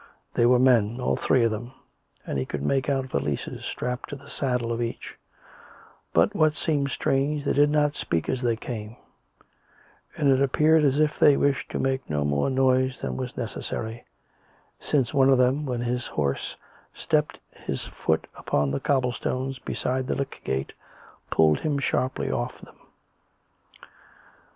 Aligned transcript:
They 0.33 0.47
were 0.47 0.57
men, 0.57 0.99
all 0.99 1.15
three 1.15 1.43
of 1.43 1.51
them; 1.51 1.73
and 2.25 2.39
he 2.39 2.45
could 2.47 2.63
make 2.63 2.89
out 2.89 3.05
valises 3.05 3.65
strapped 3.65 4.09
to 4.09 4.15
the 4.15 4.31
saddle 4.31 4.71
of 4.73 4.81
each; 4.81 5.15
but, 6.11 6.33
what 6.33 6.55
seemed 6.55 6.89
strange, 6.89 7.45
they 7.45 7.53
did 7.53 7.69
not 7.69 7.93
speak 7.93 8.27
as 8.27 8.41
they 8.41 8.55
came; 8.55 8.95
and 10.17 10.27
it 10.27 10.41
appeared 10.41 10.83
as 10.83 10.99
if 10.99 11.19
they 11.19 11.37
wished 11.37 11.69
to 11.69 11.77
make 11.77 12.09
no 12.09 12.25
more 12.25 12.49
noise 12.49 12.99
than 12.99 13.15
was 13.15 13.37
necessary, 13.37 14.03
since 14.79 15.13
one 15.13 15.29
of 15.29 15.37
them, 15.37 15.67
when 15.67 15.81
his 15.81 16.07
horse 16.07 16.55
set 16.95 17.37
his 17.51 17.83
foot 17.85 18.25
upon 18.33 18.71
the 18.71 18.79
cobble 18.79 19.11
stones 19.11 19.59
beside 19.59 20.07
the 20.07 20.15
lych 20.15 20.41
gate, 20.43 20.73
pulled 21.29 21.59
him 21.59 21.77
sharply 21.77 22.31
off 22.31 22.59
them. 22.59 22.79